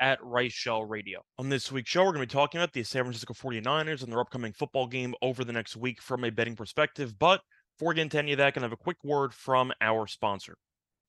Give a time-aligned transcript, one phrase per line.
[0.00, 1.20] at Reichel Radio.
[1.38, 4.10] On this week's show, we're going to be talking about the San Francisco 49ers and
[4.10, 7.18] their upcoming football game over the next week from a betting perspective.
[7.18, 7.42] But
[7.76, 10.06] before we get into any of that, going to have a quick word from our
[10.06, 10.56] sponsor.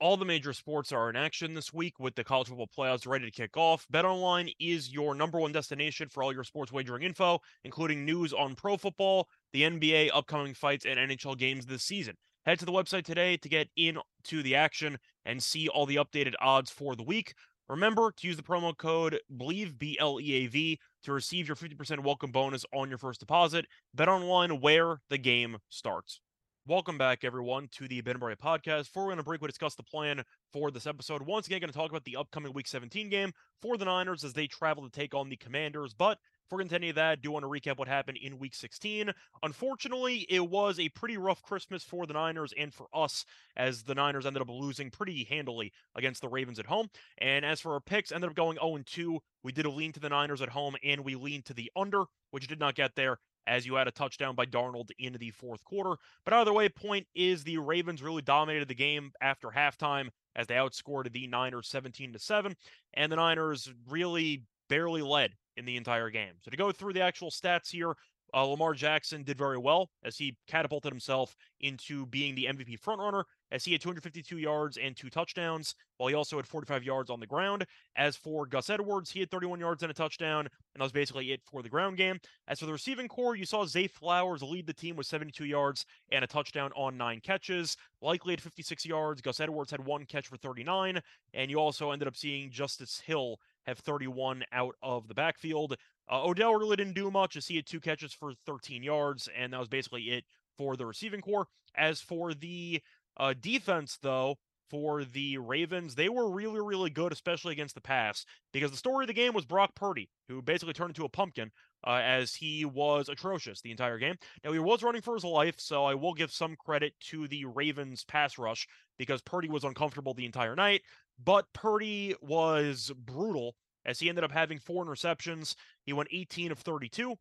[0.02, 3.26] All the major sports are in action this week with the college football playoffs ready
[3.26, 3.86] to kick off.
[3.94, 8.56] BetOnline is your number one destination for all your sports wagering info, including news on
[8.56, 12.16] pro football, the NBA, upcoming fights, and NHL games this season.
[12.46, 16.34] Head to the website today to get into the action and see all the updated
[16.42, 17.36] odds for the week.
[17.72, 21.56] Remember to use the promo code Bleav B L E A V, to receive your
[21.56, 23.66] 50% welcome bonus on your first deposit.
[23.94, 26.20] Bet online where the game starts.
[26.68, 28.88] Welcome back, everyone, to the Ben podcast.
[28.88, 31.22] Before we're going to break, we discuss the plan for this episode.
[31.22, 34.34] Once again, going to talk about the upcoming Week 17 game for the Niners as
[34.34, 35.94] they travel to take on the Commanders.
[35.94, 36.18] But
[36.50, 39.12] before we of that, I do want to recap what happened in Week 16.
[39.42, 43.26] Unfortunately, it was a pretty rough Christmas for the Niners and for us,
[43.56, 46.90] as the Niners ended up losing pretty handily against the Ravens at home.
[47.20, 49.20] And as for our picks, ended up going 0 2.
[49.44, 52.04] We did a lean to the Niners at home, and we leaned to the under,
[52.32, 55.64] which did not get there as you had a touchdown by Darnold in the fourth
[55.64, 55.96] quarter.
[56.26, 60.56] But either way, point is the Ravens really dominated the game after halftime as they
[60.56, 62.56] outscored the Niners 17 to 7,
[62.94, 66.34] and the Niners really barely led in the entire game.
[66.42, 67.96] So to go through the actual stats here,
[68.34, 73.24] uh, Lamar Jackson did very well as he catapulted himself into being the MVP frontrunner
[73.52, 77.20] as he had 252 yards and two touchdowns, while he also had 45 yards on
[77.20, 77.66] the ground.
[77.98, 81.34] As for Gus Edwards, he had 31 yards and a touchdown, and that was basically
[81.34, 82.20] it for the ground game.
[82.48, 85.86] As for the receiving corps, you saw Zay Flowers lead the team with 72 yards
[86.12, 87.76] and a touchdown on nine catches.
[88.02, 89.22] Likely at 56 yards.
[89.22, 91.02] Gus Edwards had one catch for 39,
[91.34, 95.76] and you also ended up seeing Justice Hill have 31 out of the backfield.
[96.12, 99.60] Uh, Odell really didn't do much he had two catches for 13 yards, and that
[99.60, 100.26] was basically it
[100.58, 101.48] for the receiving corps.
[101.76, 102.82] As for the
[103.18, 104.38] uh, defense, though,
[104.72, 109.04] for the Ravens, they were really, really good, especially against the pass, because the story
[109.04, 111.52] of the game was Brock Purdy, who basically turned into a pumpkin
[111.86, 114.16] uh, as he was atrocious the entire game.
[114.46, 117.44] Now, he was running for his life, so I will give some credit to the
[117.46, 118.66] Ravens pass rush
[118.98, 120.82] because Purdy was uncomfortable the entire night,
[121.24, 123.56] but Purdy was brutal
[123.86, 125.56] as he ended up having four interceptions.
[125.86, 127.16] He went 18 of 32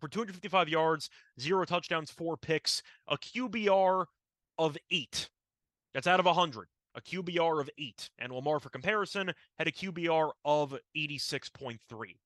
[0.00, 4.06] for 255 yards, zero touchdowns, four picks, a QBR
[4.58, 5.28] of eight.
[5.94, 6.68] That's out of 100.
[6.96, 8.10] A QBR of eight.
[8.18, 11.78] And Lamar, for comparison, had a QBR of 86.3.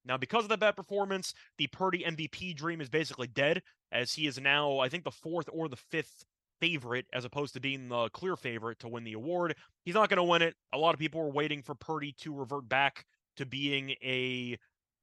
[0.06, 4.26] Now, because of that bad performance, the Purdy MVP dream is basically dead, as he
[4.26, 6.24] is now, I think, the fourth or the fifth
[6.64, 9.54] favorite as opposed to being the clear favorite to win the award.
[9.84, 10.54] He's not going to win it.
[10.72, 13.04] A lot of people were waiting for Purdy to revert back
[13.36, 14.56] to being a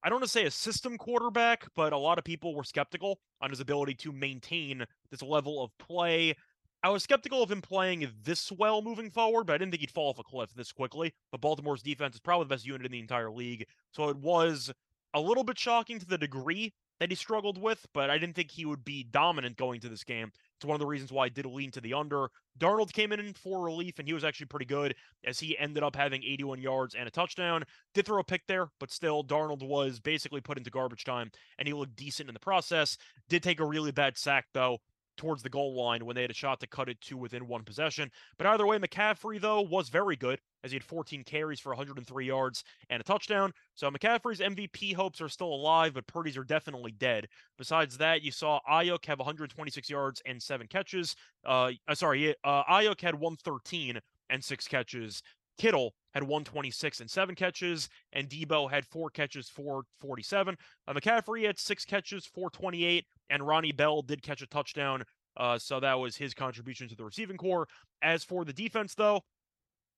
[0.03, 3.19] I don't want to say a system quarterback, but a lot of people were skeptical
[3.39, 6.33] on his ability to maintain this level of play.
[6.81, 9.91] I was skeptical of him playing this well moving forward, but I didn't think he'd
[9.91, 11.13] fall off a cliff this quickly.
[11.31, 13.67] But Baltimore's defense is probably the best unit in the entire league.
[13.91, 14.71] So it was
[15.13, 18.49] a little bit shocking to the degree that he struggled with, but I didn't think
[18.49, 20.31] he would be dominant going to this game.
[20.61, 22.29] It's one of the reasons why I did lean to the under.
[22.59, 24.93] Darnold came in for relief, and he was actually pretty good
[25.25, 27.63] as he ended up having 81 yards and a touchdown.
[27.95, 31.67] Did throw a pick there, but still, Darnold was basically put into garbage time, and
[31.67, 32.99] he looked decent in the process.
[33.27, 34.77] Did take a really bad sack, though,
[35.17, 37.63] towards the goal line when they had a shot to cut it to within one
[37.63, 38.11] possession.
[38.37, 42.25] But either way, McCaffrey, though, was very good as he had 14 carries for 103
[42.25, 43.51] yards and a touchdown.
[43.75, 47.27] So McCaffrey's MVP hopes are still alive, but Purdy's are definitely dead.
[47.57, 51.15] Besides that, you saw Aiyuk have 126 yards and seven catches.
[51.45, 55.21] Uh, uh sorry, uh, Aiyuk had 113 and six catches.
[55.57, 60.57] Kittle had 126 and seven catches, and Deebo had four catches for 47.
[60.87, 65.03] Uh, McCaffrey had six catches for 28, and Ronnie Bell did catch a touchdown.
[65.37, 67.67] Uh, so that was his contribution to the receiving corps.
[68.01, 69.21] As for the defense, though,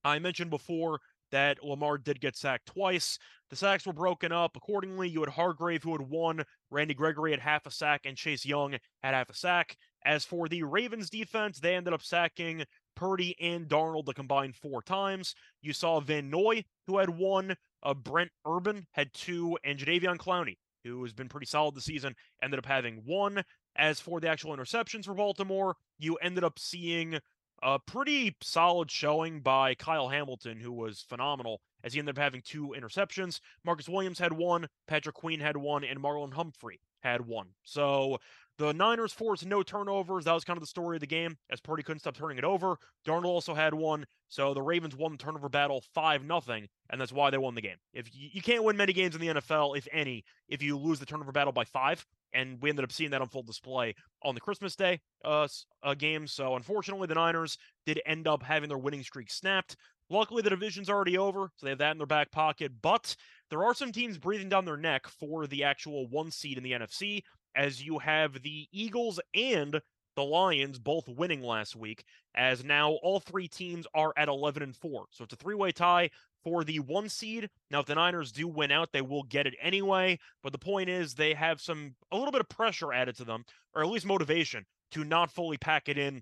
[0.04, 1.00] I mentioned before
[1.32, 3.18] that Lamar did get sacked twice.
[3.50, 5.10] The sacks were broken up accordingly.
[5.10, 8.74] You had Hargrave, who had one, Randy Gregory had half a sack, and Chase Young
[9.02, 9.76] had half a sack.
[10.06, 12.66] As for the Ravens defense, they ended up sacking
[12.96, 15.34] Purdy and Darnold the combined four times.
[15.62, 20.58] You saw Van Noy, who had one, uh, Brent Urban had two, and Jadeveon Clowney,
[20.84, 23.44] who has been pretty solid this season, ended up having one.
[23.76, 27.18] As for the actual interceptions for Baltimore, you ended up seeing
[27.64, 32.42] a pretty solid showing by Kyle Hamilton, who was phenomenal as he ended up having
[32.42, 33.40] two interceptions.
[33.64, 37.50] Marcus Williams had one, Patrick Queen had one, and Marlon Humphrey had one.
[37.64, 38.20] So
[38.58, 40.26] the Niners forced no turnovers.
[40.26, 42.44] That was kind of the story of the game, as Purdy couldn't stop turning it
[42.44, 42.78] over.
[43.06, 47.12] Darnold also had one, so the Ravens won the turnover battle five nothing, and that's
[47.12, 47.78] why they won the game.
[47.94, 51.00] If you, you can't win many games in the NFL, if any, if you lose
[51.00, 54.36] the turnover battle by five, and we ended up seeing that on full display on
[54.36, 55.48] the Christmas Day uh,
[55.82, 56.28] uh, game.
[56.28, 59.76] So unfortunately, the Niners did end up having their winning streak snapped.
[60.10, 62.72] Luckily, the division's already over, so they have that in their back pocket.
[62.82, 63.16] But
[63.50, 66.74] there are some teams breathing down their neck for the actual one seed in the
[66.74, 67.24] NFC,
[67.56, 69.82] as you have the Eagles and
[70.16, 72.04] the Lions both winning last week,
[72.36, 75.06] as now all three teams are at 11 and 4.
[75.12, 76.10] So it's a three way tie
[76.44, 77.50] for the one seed.
[77.72, 80.20] Now, if the Niners do win out, they will get it anyway.
[80.44, 83.46] But the point is, they have some, a little bit of pressure added to them,
[83.74, 86.22] or at least motivation to not fully pack it in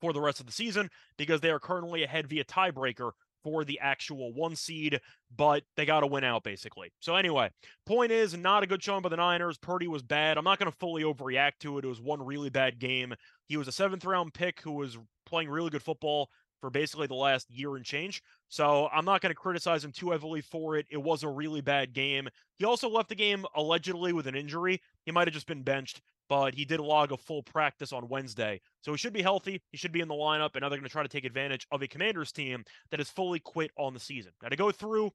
[0.00, 3.10] for the rest of the season because they are currently ahead via tiebreaker
[3.42, 5.00] for the actual one seed,
[5.36, 6.92] but they got to win out basically.
[7.00, 7.50] So anyway,
[7.86, 9.58] point is not a good showing by the Niners.
[9.58, 10.38] Purdy was bad.
[10.38, 11.84] I'm not going to fully overreact to it.
[11.84, 13.14] It was one really bad game.
[13.48, 17.14] He was a seventh round pick who was playing really good football for basically the
[17.14, 18.22] last year and change.
[18.48, 20.86] So I'm not going to criticize him too heavily for it.
[20.90, 22.28] It was a really bad game.
[22.58, 24.82] He also left the game allegedly with an injury.
[25.06, 28.60] He might have just been benched but he did log a full practice on Wednesday.
[28.82, 29.60] So he should be healthy.
[29.72, 31.66] He should be in the lineup, and now they're going to try to take advantage
[31.72, 34.30] of a Commanders team that has fully quit on the season.
[34.40, 35.10] Now, to go through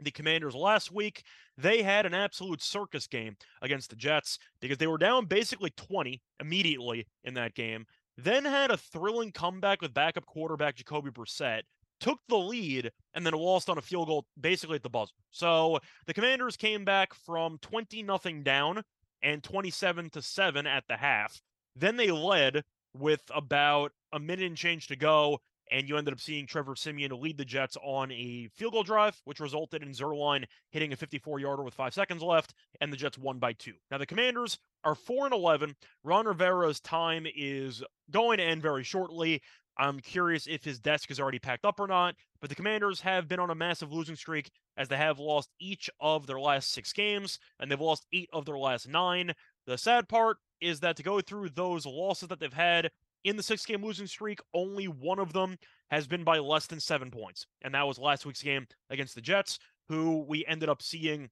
[0.00, 1.22] the Commanders last week,
[1.56, 6.20] they had an absolute circus game against the Jets because they were down basically 20
[6.40, 7.86] immediately in that game,
[8.18, 11.62] then had a thrilling comeback with backup quarterback Jacoby Brissett,
[12.00, 15.12] took the lead and then lost on a field goal basically at the buzzer.
[15.30, 18.82] So the Commanders came back from 20 nothing down
[19.22, 21.40] and 27 to 7 at the half.
[21.76, 22.64] Then they led
[22.96, 25.40] with about a minute and change to go,
[25.70, 29.20] and you ended up seeing Trevor Siemian lead the Jets on a field goal drive,
[29.24, 33.18] which resulted in Zuerlein hitting a 54 yarder with five seconds left, and the Jets
[33.18, 33.74] won by two.
[33.90, 35.76] Now, the Commanders are 4 and 11.
[36.02, 39.42] Ron Rivera's time is going to end very shortly.
[39.78, 43.28] I'm curious if his desk is already packed up or not, but the Commanders have
[43.28, 46.92] been on a massive losing streak as they have lost each of their last six
[46.92, 49.32] games, and they've lost eight of their last nine.
[49.66, 52.90] The sad part is that to go through those losses that they've had
[53.24, 55.56] in the six game losing streak, only one of them
[55.90, 57.46] has been by less than seven points.
[57.62, 59.58] And that was last week's game against the Jets,
[59.88, 61.28] who we ended up seeing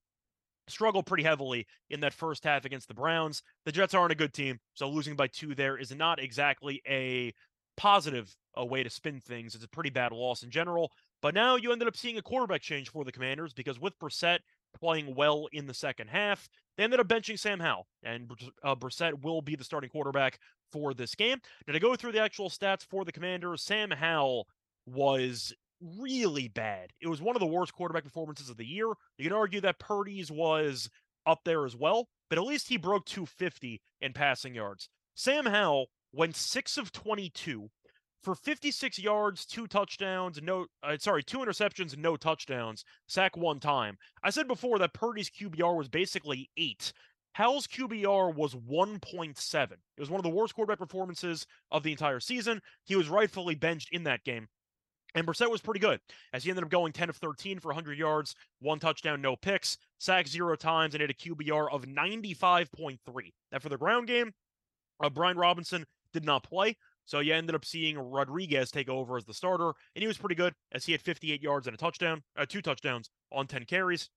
[0.69, 3.43] struggle pretty heavily in that first half against the Browns.
[3.65, 7.33] The Jets aren't a good team, so losing by two there is not exactly a
[7.79, 9.55] positive a way to spin things.
[9.55, 10.93] It's a pretty bad loss in general.
[11.23, 14.41] But now you ended up seeing a quarterback change for the Commanders because with Brissett
[14.79, 18.31] playing well in the second half, they ended up benching Sam Howell, and
[18.63, 20.39] uh, Brissett will be the starting quarterback
[20.71, 21.39] for this game.
[21.67, 24.47] Now, to go through the actual stats for the Commanders, Sam Howell
[24.87, 25.53] was
[25.99, 26.91] really bad.
[27.01, 28.89] It was one of the worst quarterback performances of the year.
[29.17, 30.91] You can argue that Purdy's was
[31.27, 34.89] up there as well, but at least he broke 250 in passing yards.
[35.15, 37.71] Sam Howell went 6 of 22
[38.23, 43.97] for 56 yards, two touchdowns, no, uh, sorry, two interceptions no touchdowns, sack one time.
[44.23, 46.93] I said before that Purdy's QBR was basically eight.
[47.33, 49.73] Howell's QBR was 1.7.
[49.73, 52.61] It was one of the worst quarterback performances of the entire season.
[52.85, 54.49] He was rightfully benched in that game.
[55.15, 56.01] And Brissett was pretty good,
[56.33, 59.79] as he ended up going 10 of 13 for 100 yards, one touchdown, no picks,
[59.99, 62.99] sacked zero times, and had a QBR of 95.3.
[63.53, 64.33] Now, for the ground game,
[65.03, 69.25] uh, Brian Robinson did not play, so you ended up seeing Rodriguez take over as
[69.25, 72.23] the starter, and he was pretty good as he had 58 yards and a touchdown,
[72.37, 74.11] uh, two touchdowns on 10 carries.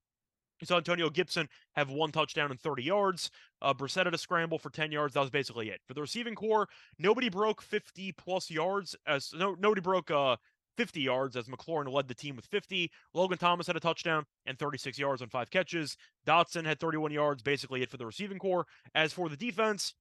[0.59, 3.31] You saw Antonio Gibson have one touchdown and 30 yards.
[3.61, 5.15] Uh, Brissett had a scramble for 10 yards.
[5.15, 5.81] That was basically it.
[5.87, 6.69] For the receiving corps,
[6.99, 8.95] nobody broke 50 plus yards.
[9.07, 10.35] As no, nobody broke uh,
[10.77, 12.91] 50 yards as McLaurin led the team with 50.
[13.13, 15.97] Logan Thomas had a touchdown and 36 yards on five catches.
[16.27, 18.67] Dotson had 31 yards, basically it for the receiving corps.
[18.93, 19.95] As for the defense,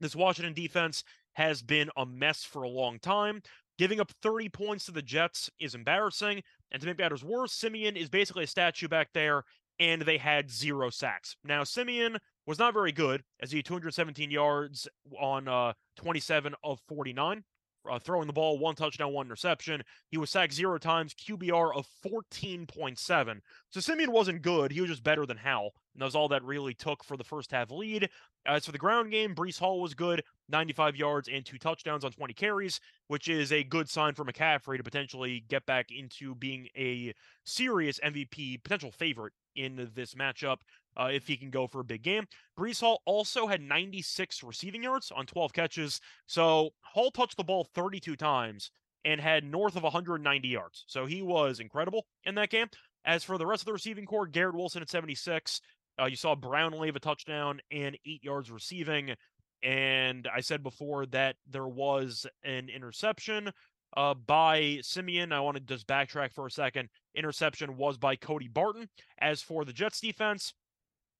[0.00, 1.04] this Washington defense
[1.34, 3.42] has been a mess for a long time.
[3.78, 6.42] Giving up 30 points to the Jets is embarrassing.
[6.70, 9.44] And to make matters worse, Siemian is basically a statue back there,
[9.78, 11.36] and they had zero sacks.
[11.44, 14.86] Now, Siemian was not very good, as he had 217 yards
[15.18, 17.42] on uh, 27 of 49
[17.88, 19.82] uh, throwing the ball, one touchdown, one interception.
[20.10, 23.40] He was sacked zero times, QBR of 14.7.
[23.70, 24.72] So Siemian wasn't good.
[24.72, 25.72] He was just better than Howell.
[26.00, 28.08] And that was all that really took for the first half lead.
[28.46, 32.12] As for the ground game, Breece Hall was good, 95 yards and two touchdowns on
[32.12, 36.68] 20 carries, which is a good sign for McCaffrey to potentially get back into being
[36.74, 37.12] a
[37.44, 40.60] serious MVP potential favorite in this matchup
[40.96, 42.24] uh, if he can go for a big game.
[42.58, 46.00] Breece Hall also had 96 receiving yards on 12 catches.
[46.26, 48.70] So Hall touched the ball 32 times
[49.04, 50.84] and had north of 190 yards.
[50.86, 52.68] So he was incredible in that game.
[53.04, 55.60] As for the rest of the receiving corps, Garrett Wilson at 76.
[56.00, 59.14] Uh, you saw Brownlee have a touchdown and eight yards receiving.
[59.62, 63.50] And I said before that there was an interception
[63.96, 65.32] uh, by Siemian.
[65.32, 66.88] I want to just backtrack for a second.
[67.14, 68.88] Interception was by Cody Barton.
[69.20, 70.54] As for the Jets defense,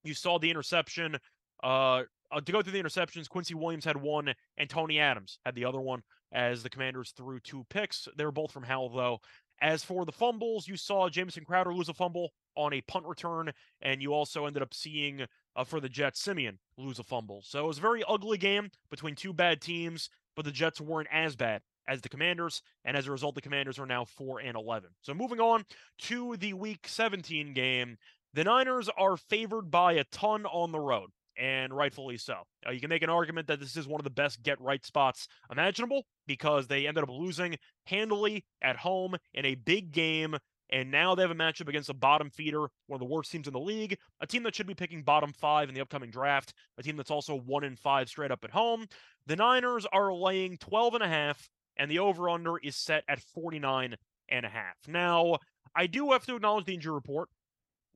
[0.04, 1.18] you saw the interception.
[1.62, 5.54] Uh, uh, to go through the interceptions, Quincy Williams had one, and Tony Adams had
[5.54, 6.00] the other one.
[6.32, 9.18] As the Commanders threw two picks, they were both from Howell, though.
[9.60, 13.52] As for the fumbles, you saw Jamison Crowder lose a fumble on a punt return,
[13.82, 15.26] and you also ended up seeing
[15.56, 17.42] uh, for the Jets Siemian lose a fumble.
[17.44, 21.08] So it was a very ugly game between two bad teams, but the Jets weren't
[21.12, 24.56] as bad as the Commanders, and as a result, the Commanders are now four and
[24.56, 24.90] eleven.
[25.02, 25.64] So moving on
[26.02, 27.96] to the Week 17 game,
[28.32, 32.34] the Niners are favored by a ton on the road and rightfully so.
[32.66, 34.84] Uh, you can make an argument that this is one of the best get right
[34.84, 40.36] spots imaginable because they ended up losing handily at home in a big game.
[40.72, 43.46] And now they have a matchup against a bottom feeder, one of the worst teams
[43.48, 46.54] in the league, a team that should be picking bottom five in the upcoming draft,
[46.78, 48.86] a team that's also one in five straight up at home.
[49.26, 53.20] The Niners are laying 12 and a half, and the over under is set at
[53.20, 53.96] 49
[54.28, 54.76] and a half.
[54.86, 55.38] Now,
[55.74, 57.28] I do have to acknowledge the injury report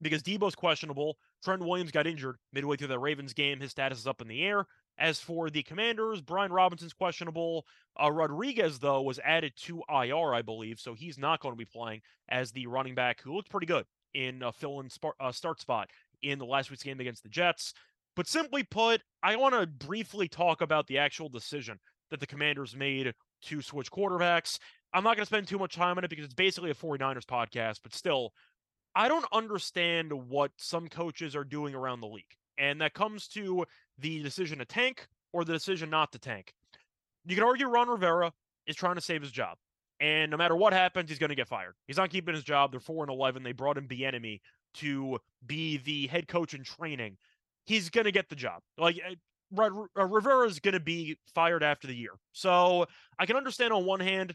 [0.02, 1.16] because Deebo's questionable.
[1.44, 3.60] Trent Williams got injured midway through the Ravens game.
[3.60, 4.66] His status is up in the air.
[4.98, 7.66] As for the Commanders, Brian Robinson's questionable.
[8.00, 11.64] Uh, Rodriguez, though, was added to IR, I believe, so he's not going to be
[11.64, 13.84] playing as the running back who looked pretty good
[14.14, 14.88] in a fill-in
[15.20, 15.90] uh, start spot
[16.22, 17.74] in the last week's game against the Jets.
[18.16, 22.76] But simply put, I want to briefly talk about the actual decision that the Commanders
[22.76, 24.58] made to switch quarterbacks.
[24.92, 27.24] I'm not going to spend too much time on it because it's basically a 49ers
[27.24, 28.32] podcast, but still,
[28.94, 32.24] I don't understand what some coaches are doing around the league.
[32.56, 33.66] And that comes to
[33.98, 36.52] the decision to tank or the decision not to tank.
[37.26, 38.32] You can argue Ron Rivera
[38.66, 39.56] is trying to save his job.
[40.00, 41.74] And no matter what happens, he's going to get fired.
[41.86, 42.72] He's not keeping his job.
[42.72, 43.42] They're 4 and 11.
[43.42, 44.40] They brought in Bieniemy
[44.74, 47.16] to be the head coach in training.
[47.64, 48.60] He's going to get the job.
[48.76, 49.14] Like eh,
[49.50, 52.12] Rivera is going to be fired after the year.
[52.32, 52.86] So
[53.18, 54.34] I can understand on one hand,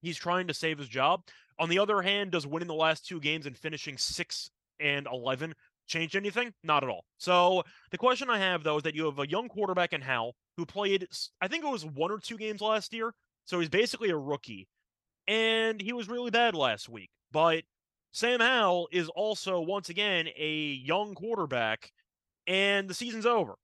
[0.00, 1.22] he's trying to save his job.
[1.58, 5.54] On the other hand, does winning the last two games and finishing six and 11
[5.86, 6.52] change anything?
[6.62, 7.04] Not at all.
[7.18, 10.34] So the question I have, though, is that you have a young quarterback in Howell
[10.56, 11.06] who played,
[11.40, 13.12] I think it was one or two games last year.
[13.44, 14.68] So he's basically a rookie.
[15.26, 17.10] And he was really bad last week.
[17.32, 17.64] But
[18.12, 21.92] Sam Howell is also, once again, a young quarterback,
[22.46, 23.54] and the season's over.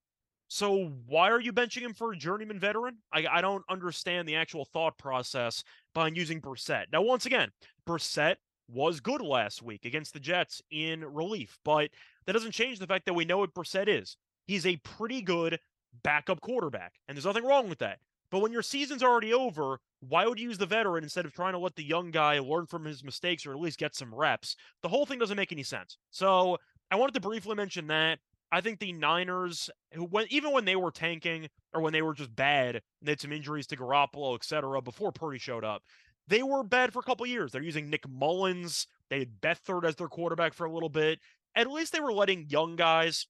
[0.48, 2.96] So why are you benching him for a journeyman veteran?
[3.12, 5.62] I, I don't understand the actual thought process
[5.94, 6.86] behind using Brissett.
[6.92, 7.50] Now, once again,
[7.86, 8.36] Brissett
[8.72, 11.90] was good last week against the Jets in relief, but
[12.26, 14.16] that doesn't change the fact that we know what Brissett is.
[14.46, 15.58] He's a pretty good
[16.02, 17.98] backup quarterback, and there's nothing wrong with that.
[18.30, 21.52] But when your season's already over, why would you use the veteran instead of trying
[21.52, 24.54] to let the young guy learn from his mistakes or at least get some reps?
[24.82, 25.98] The whole thing doesn't make any sense.
[26.10, 26.58] So
[26.90, 28.20] I wanted to briefly mention that.
[28.52, 32.14] I think the Niners, who when even when they were tanking or when they were
[32.14, 35.82] just bad, and they had some injuries to Garoppolo, et cetera, before Purdy showed up,
[36.30, 37.52] they were bad for a couple years.
[37.52, 38.87] They're using Nick Mullens.
[39.10, 41.18] They had Beathard as their quarterback for a little bit.
[41.56, 43.26] At least they were letting young guys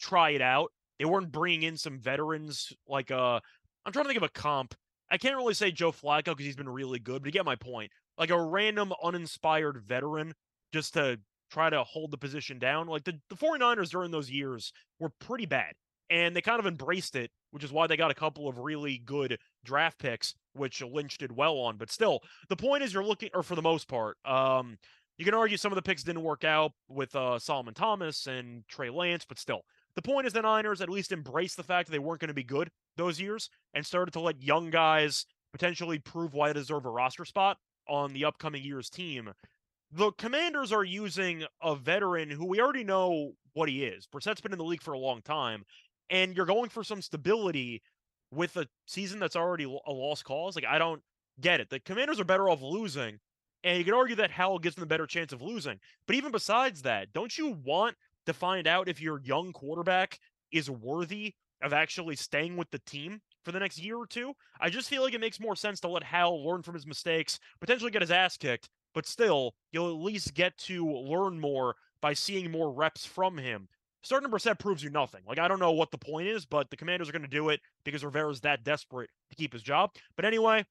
[0.00, 0.72] try it out.
[0.98, 3.38] They weren't bringing in some veterans like uh
[3.84, 4.74] I'm trying to think of a comp.
[5.10, 7.56] I can't really say Joe Flacco because he's been really good, but you get my
[7.56, 7.92] point.
[8.16, 10.32] Like a random uninspired veteran
[10.72, 11.18] just to
[11.50, 12.86] try to hold the position down.
[12.86, 15.74] Like the, the 49ers during those years were pretty bad.
[16.08, 18.98] And they kind of embraced it, which is why they got a couple of really
[18.98, 21.76] good draft picks, which Lynch did well on.
[21.76, 24.78] But still, the point is you're looking, or for the most part, um,
[25.18, 28.66] you can argue some of the picks didn't work out with uh, Solomon Thomas and
[28.68, 29.62] Trey Lance, but still,
[29.94, 32.34] the point is the Niners at least embraced the fact that they weren't going to
[32.34, 36.86] be good those years and started to let young guys potentially prove why they deserve
[36.86, 39.30] a roster spot on the upcoming year's team
[39.92, 44.06] the Commanders are using a veteran who we already know what he is.
[44.06, 45.64] Brissett's been in the league for a long time,
[46.08, 47.82] and you're going for some stability
[48.32, 50.56] with a season that's already a lost cause.
[50.56, 51.02] Like I don't
[51.40, 51.70] get it.
[51.70, 53.20] The Commanders are better off losing,
[53.62, 55.78] and you can argue that Howell gives them a better chance of losing.
[56.06, 57.96] But even besides that, don't you want
[58.26, 60.18] to find out if your young quarterback
[60.50, 64.32] is worthy of actually staying with the team for the next year or two?
[64.60, 67.38] I just feel like it makes more sense to let Howell learn from his mistakes,
[67.60, 72.12] potentially get his ass kicked, but still, you'll at least get to learn more by
[72.14, 73.68] seeing more reps from him.
[74.02, 75.22] Starting Brissett proves you nothing.
[75.26, 77.50] Like, I don't know what the point is, but the commanders are going to do
[77.50, 79.90] it because Rivera's that desperate to keep his job.
[80.16, 80.64] But anyway,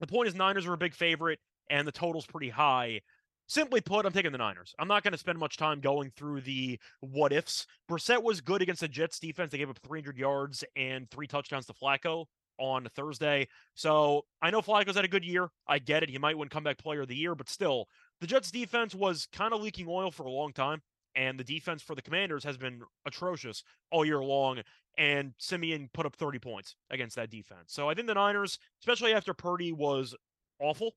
[0.00, 1.38] the point is Niners are a big favorite,
[1.70, 3.00] and the total's pretty high.
[3.46, 4.74] Simply put, I'm taking the Niners.
[4.78, 7.66] I'm not going to spend much time going through the what ifs.
[7.90, 9.50] Brissett was good against the Jets defense.
[9.50, 12.26] They gave up 300 yards and three touchdowns to Flacco
[12.58, 13.48] on Thursday.
[13.74, 15.48] So I know Flacco's had a good year.
[15.66, 16.08] I get it.
[16.08, 17.86] He might win comeback player of the year, but still,
[18.20, 20.80] the Jets defense was kind of leaking oil for a long time,
[21.14, 24.60] and the defense for the Commanders has been atrocious all year long.
[24.98, 27.68] And Siemian put up 30 points against that defense.
[27.68, 30.14] So I think the Niners, especially after Purdy was
[30.58, 30.94] awful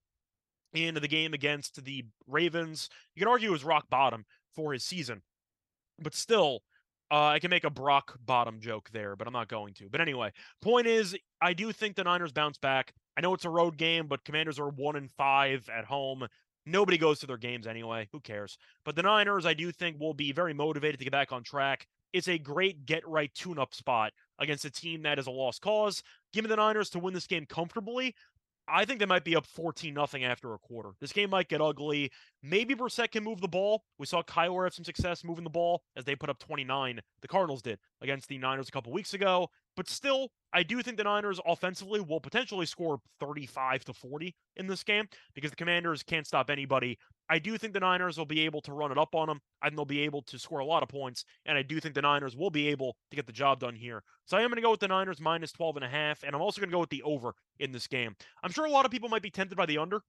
[0.74, 4.84] in the game against the Ravens, you can argue it was rock bottom for his
[4.84, 5.22] season.
[6.02, 6.62] But still,
[7.12, 9.90] uh, I can make a Brock bottom joke there, but I'm not going to.
[9.90, 10.32] But anyway,
[10.62, 12.94] point is, I do think the Niners bounce back.
[13.18, 16.28] I know it's a road game, but Commanders are one and five at home.
[16.66, 18.08] Nobody goes to their games anyway.
[18.12, 18.58] Who cares?
[18.84, 21.88] But the Niners, I do think, will be very motivated to get back on track.
[22.12, 25.62] It's a great get right tune up spot against a team that is a lost
[25.62, 26.02] cause.
[26.34, 28.16] Give me the Niners to win this game comfortably.
[28.68, 30.92] I think they might be up 14 nothing after a quarter.
[31.00, 32.12] This game might get ugly.
[32.42, 33.84] Maybe Brissett can move the ball.
[34.00, 37.00] We saw Kyler have some success moving the ball as they put up 29.
[37.22, 39.50] The Cardinals did against the Niners a couple weeks ago.
[39.76, 44.68] But still, I do think the Niners offensively will potentially score 35 to 40 in
[44.68, 46.98] this game because the Commanders can't stop anybody.
[47.30, 49.78] I do think the Niners will be able to run it up on them and
[49.78, 51.26] they'll be able to score a lot of points.
[51.46, 54.04] And I do think the Niners will be able to get the job done here.
[54.26, 56.24] So I am going to go with the Niners minus 12 and a half.
[56.24, 58.16] And I'm also going to go with the over in this game.
[58.44, 60.02] I'm sure a lot of people might be tempted by the under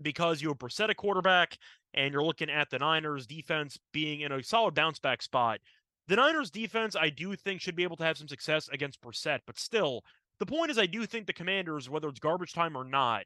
[0.00, 1.58] because you have Brissett at quarterback
[1.94, 5.60] and you're looking at the Niners defense being in a solid bounce back spot.
[6.06, 9.40] The Niners defense, I do think, should be able to have some success against Brissett,
[9.46, 10.02] but still,
[10.38, 13.24] the point is, I do think the Commanders, whether it's garbage time or not,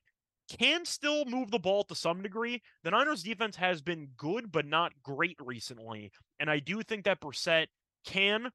[0.58, 2.62] can still move the ball to some degree.
[2.84, 6.10] The Niners defense has been good, but not great recently.
[6.40, 7.66] And I do think that Brissett
[8.04, 8.50] can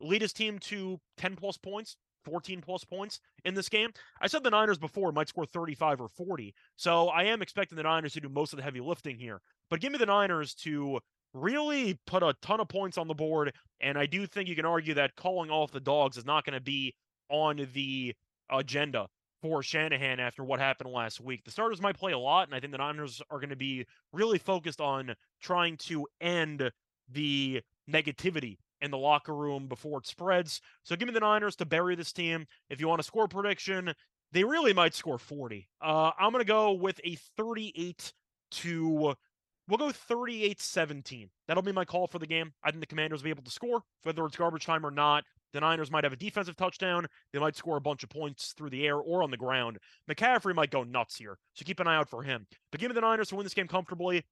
[0.00, 3.90] lead his team to 10 plus points, 14 plus points in this game.
[4.20, 6.54] I said the Niners before might score 35 or 40.
[6.76, 9.40] So I am expecting the Niners to do most of the heavy lifting here.
[9.68, 11.00] But give me the Niners to
[11.32, 13.52] really put a ton of points on the board.
[13.80, 16.58] And I do think you can argue that calling off the dogs is not going
[16.58, 16.94] to be
[17.28, 18.14] on the
[18.50, 19.06] agenda
[19.40, 21.44] for Shanahan after what happened last week.
[21.44, 23.86] The starters might play a lot, and I think the Niners are going to be
[24.12, 26.70] really focused on trying to end
[27.08, 30.60] the negativity in the locker room before it spreads.
[30.84, 32.46] So give me the Niners to bury this team.
[32.68, 33.92] If you want a score prediction,
[34.32, 35.68] they really might score 40.
[35.80, 38.12] Uh, I'm going to go with a 38
[38.52, 39.14] to
[39.70, 41.30] We'll go 38 17.
[41.46, 42.52] That'll be my call for the game.
[42.64, 45.22] I think the Commanders will be able to score, whether it's garbage time or not.
[45.52, 47.06] The Niners might have a defensive touchdown.
[47.32, 49.78] They might score a bunch of points through the air or on the ground.
[50.10, 52.46] McCaffrey might go nuts here, so keep an eye out for him.
[52.70, 54.24] But give me the Niners to win this game comfortably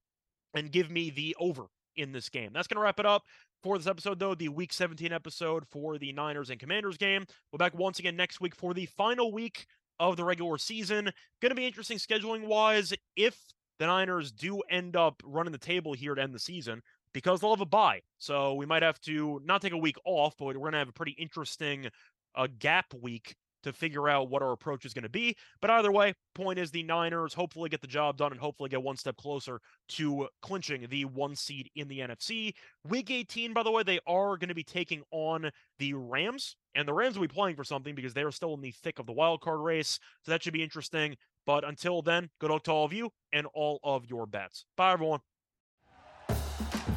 [0.54, 2.50] and give me the over in this game.
[2.52, 3.22] That's going to wrap it up
[3.62, 7.26] for this episode, though, the Week 17 episode for the Niners and Commanders game.
[7.52, 9.66] We'll back once again next week for the final week
[10.00, 11.10] of the regular season.
[11.42, 12.94] Going to be interesting scheduling wise.
[13.16, 13.36] If
[13.78, 16.82] the Niners do end up running the table here to end the season
[17.18, 18.00] because they'll have a bye.
[18.18, 20.88] So we might have to not take a week off, but we're going to have
[20.88, 21.88] a pretty interesting
[22.36, 25.34] uh, gap week to figure out what our approach is going to be.
[25.60, 28.84] But either way, point is the Niners hopefully get the job done and hopefully get
[28.84, 32.52] one step closer to clinching the one seed in the NFC.
[32.88, 35.50] Week 18, by the way, they are going to be taking on
[35.80, 38.60] the Rams, and the Rams will be playing for something because they are still in
[38.60, 39.98] the thick of the wild card race.
[40.24, 41.16] So that should be interesting.
[41.46, 44.66] But until then, good luck to all of you and all of your bets.
[44.76, 45.18] Bye, everyone.